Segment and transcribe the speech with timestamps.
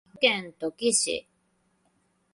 [0.03, 1.27] 岐阜県土岐市